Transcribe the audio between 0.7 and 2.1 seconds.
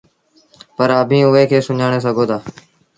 پر اڀيٚنٚ اُئي کي سُڃآڻي